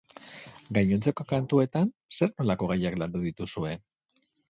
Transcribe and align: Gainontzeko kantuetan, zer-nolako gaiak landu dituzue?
Gainontzeko 0.77 1.27
kantuetan, 1.33 1.93
zer-nolako 2.19 2.73
gaiak 2.75 3.01
landu 3.03 3.25
dituzue? 3.31 3.79